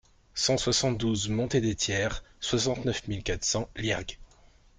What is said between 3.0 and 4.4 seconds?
mille quatre cents Liergues